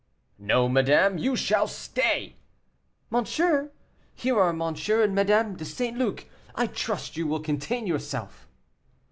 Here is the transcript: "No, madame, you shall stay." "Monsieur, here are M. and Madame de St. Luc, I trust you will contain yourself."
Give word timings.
"No, 0.39 0.67
madame, 0.67 1.19
you 1.19 1.35
shall 1.35 1.67
stay." 1.67 2.37
"Monsieur, 3.11 3.71
here 4.15 4.39
are 4.41 4.49
M. 4.49 4.59
and 4.59 5.13
Madame 5.13 5.55
de 5.55 5.63
St. 5.63 5.95
Luc, 5.95 6.25
I 6.55 6.65
trust 6.65 7.17
you 7.17 7.27
will 7.27 7.39
contain 7.39 7.85
yourself." 7.85 8.47